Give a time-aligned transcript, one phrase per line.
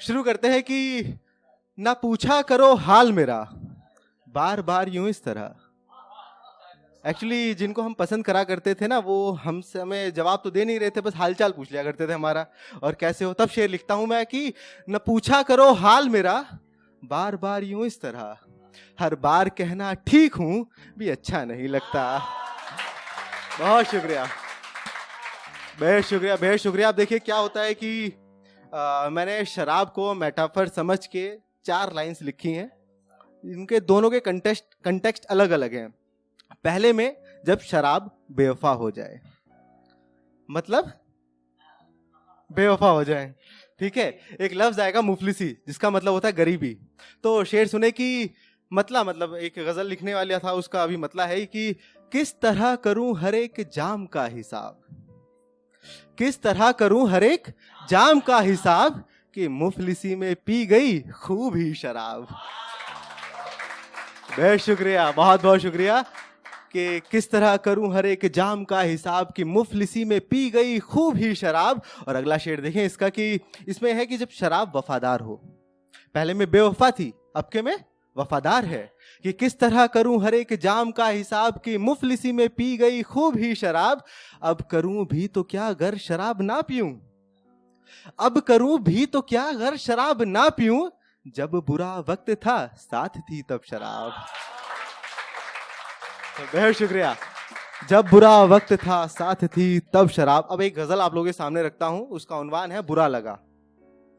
[0.00, 1.18] शुरू करते हैं कि
[1.78, 3.48] ना पूछा करो हाल मेरा।
[4.28, 5.54] बार बार यूँ इस तरह।
[7.04, 10.78] एक्चुअली जिनको हम पसंद करा करते थे ना, वो हमसे, हमें जवाब तो दे नहीं
[10.80, 12.46] रहे थे, बस हालचाल पूछ लिया करते थे हमारा।
[12.82, 13.32] और कैसे हो?
[13.32, 14.52] तब शेर लिखता हूँ मैं कि
[14.90, 16.58] न पूछा करो हाल मेरा।
[17.04, 18.36] बार बार यूँ इस तरह।
[19.00, 20.66] हर बार कहना ठीक हूँ,
[20.98, 22.18] भी अच्छा नहीं लगता।
[23.60, 24.26] बहुत शुक्रिया।
[25.80, 28.12] बेहद शुक्रिया बेहद शुक्रिया आप देखिए क्या होता है कि
[28.74, 32.72] आ, मैंने शराब को मेटाफर समझ के चार लाइंस लिखी हैं।
[33.44, 35.94] इनके दोनों के कंटेक्स्ट कंटेक्स्ट अलग अलग हैं।
[36.64, 37.16] पहले में
[37.46, 39.20] जब शराब बेवफा हो जाए।
[40.50, 40.92] मतलब?
[42.52, 43.34] बेवफा हो जाए।
[43.78, 44.20] ठीक है?
[44.40, 46.78] एक लफ्ज आएगा मुफलिसी जिसका मतलब होता है गरीबी।
[47.22, 48.30] तो शेर सुने कि
[48.72, 51.72] मतला मतलब एक गज़ल लिखने वाला था उसका अभी मतला है कि
[52.12, 54.82] किस तरह करूँ हर एक जाम का हिसाब?
[56.18, 57.48] किस तरह करूँ हर एक?
[57.88, 62.26] जाम का हिसाब कि मुफलिसी में पी गई खूब ही शराब।
[64.30, 66.04] बहुत शुक्रिया, बहुत बहुत शुक्रिया
[66.72, 71.16] कि किस तरह करूँ हर एक जाम का हिसाब कि मुफलिसी में पी गई खूब
[71.16, 75.34] ही शराब। और अगला शेर देखें इसका कि इसमें है कि जब शराब वफादार हो,
[76.14, 77.76] पहले में बेवफा थी, अब के में
[78.18, 78.92] वफादार है
[79.24, 83.36] कि किस तरह करूँ हर एक जाम का हिसाब कि मुफलिसी में पी गई खूब
[83.36, 84.02] ही शराब।
[84.42, 86.94] अब करूँ भी तो क्या अगर शराब ना पीऊं?
[88.20, 90.90] अब करूँ भी तो क्या अगर शराब ना पीऊं?
[91.26, 94.12] जब बुरा वक्त था, साथ थी तब शराब।
[96.38, 97.16] तो बहुत शुक्रिया।
[97.88, 101.62] जब बुरा वक्त था, साथ थी तब शराब। अब एक गज़ल आप लोगों के सामने
[101.62, 103.38] रखता हूँ, उसका उनवान है, बुरा लगा।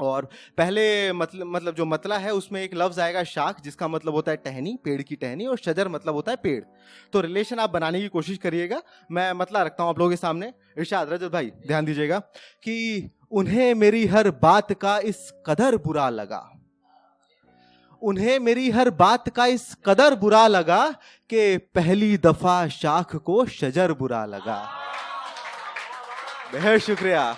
[0.00, 4.30] और पहले मतलब मतलब जो मतला है, उसमें एक लफ्ज आएगा शाख जिसका मतलब होता
[4.30, 6.62] है टहनी, पेड़ की टहनी, और शजर मतलब होता है पेड़।
[7.12, 10.52] तो रिलेशन आप बनाने की कोशिश करिएगा। मैं मतला रखता हूँ आप लोगों के सामने।
[10.78, 12.18] इर्शाद रजत भाई, ध्यान दीजिएगा
[12.62, 16.48] कि उन्हें मेरी हर बात का इस कदर बुरा लगा।
[18.02, 20.90] उन्हें मेरी हर बात का इस कदर बुरा लगा
[21.30, 24.58] कि पहली दफ़ा शाख को शजर बुरा लगा।
[26.52, 27.34] बेहद शुक्रिया।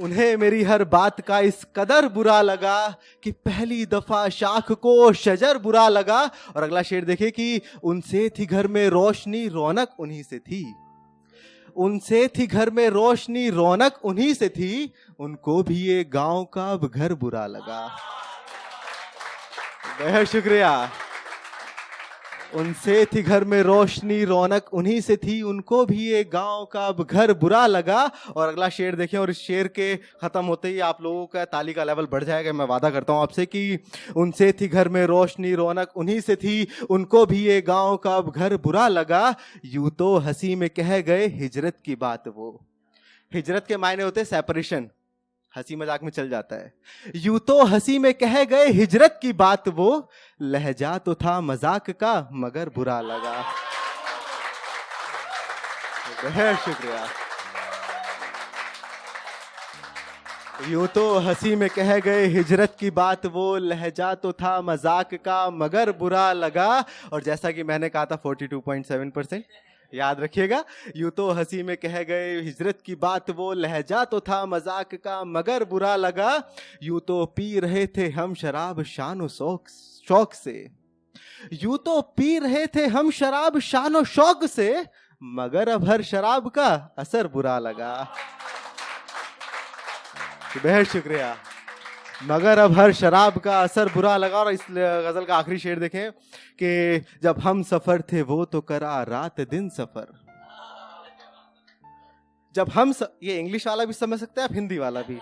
[0.00, 2.94] उन्हें मेरी हर बात का इस कदर बुरा लगा
[3.24, 6.20] कि पहली दफ़ा शाख को शजर बुरा लगा।
[6.56, 10.74] और अगला शेर देखे कि उनसे थी घर में रोशनी, रौनक उन्हीं से थी।
[11.76, 16.90] उनसे थी घर में रोशनी, रौनक उन्हीं से थी। उनको भी ये गाँव का अब
[16.94, 17.86] घर बुरा लगा।
[20.00, 20.90] बहुत शुक्रिया।
[22.54, 27.06] उनसे थी घर में रोशनी, रौनक, उन्हीं से थी, उनको भी ये गाँव का अब
[27.10, 31.02] घर बुरा लगा। और अगला शेर देखें, और इस शेर के खत्म होते ही आप
[31.02, 33.78] लोगों का ताली का लेवल बढ़ जाएगा। मैं वादा करता हूँ आपसे कि
[34.16, 38.32] उनसे थी घर में रोशनी, रौनक, उन्हीं से थी, उनको भी ये गाँव का अब
[38.36, 39.34] घर बुरा लगा।
[39.64, 42.66] यूँ तो हँसी में कह गए, हिजरत की बात वो।
[43.32, 44.88] हिजरत के मायने होते सेपरेशन
[45.54, 46.72] हँसी मज़ाक में चल जाता है।
[47.16, 52.28] यू तो हँसी में कह गए हिजरत की बात वो, लहजा तो था मज़ाक का,
[52.32, 53.40] मगर बुरा लगा।
[56.22, 57.08] बहुत शुक्रिया।
[60.68, 65.48] यूँ तो हँसी में कह गए हिजरत की बात वो, लहजा तो था मज़ाक का,
[65.50, 69.44] मगर बुरा लगा। और जैसा कि मैंने कहा था 42.7 परसेंट
[69.92, 70.62] याद रखिएगा,
[70.96, 75.22] यूँ तो हँसी में कह गए, हिजरत की बात वो लहजा तो था मज़ाक का,
[75.24, 76.42] मगर बुरा लगा,
[76.82, 79.68] यूँ तो पी रहे थे हम शराब शानो शौक
[80.08, 80.70] शौक से।
[81.52, 84.86] यूँ तो पी रहे थे हम शराब शानो शौक से,
[85.22, 86.68] मगर अब हर शराब का
[86.98, 87.92] असर बुरा लगा।
[90.62, 91.36] बेहद शुक्रिया।
[92.22, 96.10] मगर अब हर शराब का असर बुरा लगा और इस गज़ल का आखिरी शेर देखें
[96.62, 100.06] कि जब हम सफ़र थे वो तो करा रात दिन सफ़र।
[102.54, 103.02] जब हम स...
[103.22, 105.18] ये इंग्लिश वाला भी समझ सकते हैं, आप हिंदी वाला भी।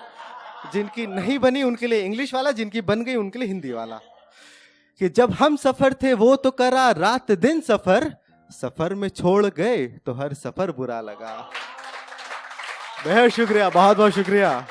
[0.73, 4.01] जिनकी नहीं बनी उनके लिए इंग्लिश वाला, जिनकी बन गई उनके लिए हिंदी वाला।
[5.01, 8.15] कि जब हम सफ़र थे वो तो करा रात दिन सफ़र
[8.51, 11.51] सफ़र में छोड़ गए तो हर सफ़र बुरा लगा।
[13.05, 14.67] बेहद शुक्रिया बहुत बहुत शुक्रिया।